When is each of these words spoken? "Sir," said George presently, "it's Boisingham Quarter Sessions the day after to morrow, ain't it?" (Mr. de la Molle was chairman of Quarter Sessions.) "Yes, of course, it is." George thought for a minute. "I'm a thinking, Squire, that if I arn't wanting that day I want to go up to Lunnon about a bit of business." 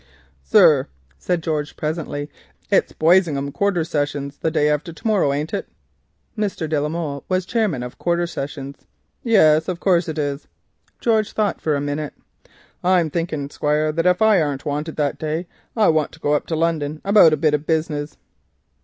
"Sir," 0.41 0.87
said 1.19 1.43
George 1.43 1.77
presently, 1.77 2.27
"it's 2.71 2.91
Boisingham 2.91 3.51
Quarter 3.51 3.83
Sessions 3.83 4.37
the 4.39 4.49
day 4.49 4.67
after 4.67 4.91
to 4.91 5.05
morrow, 5.07 5.31
ain't 5.31 5.53
it?" 5.53 5.67
(Mr. 6.35 6.67
de 6.67 6.81
la 6.81 6.89
Molle 6.89 7.23
was 7.29 7.45
chairman 7.45 7.83
of 7.83 7.99
Quarter 7.99 8.25
Sessions.) 8.25 8.87
"Yes, 9.21 9.67
of 9.67 9.79
course, 9.79 10.07
it 10.09 10.17
is." 10.17 10.47
George 10.99 11.33
thought 11.33 11.61
for 11.61 11.75
a 11.75 11.81
minute. 11.81 12.15
"I'm 12.83 13.05
a 13.07 13.11
thinking, 13.11 13.51
Squire, 13.51 13.91
that 13.91 14.07
if 14.07 14.23
I 14.23 14.41
arn't 14.41 14.65
wanting 14.65 14.95
that 14.95 15.19
day 15.19 15.45
I 15.77 15.89
want 15.89 16.13
to 16.13 16.19
go 16.19 16.33
up 16.33 16.47
to 16.47 16.55
Lunnon 16.55 16.99
about 17.05 17.31
a 17.33 17.37
bit 17.37 17.53
of 17.53 17.67
business." 17.67 18.17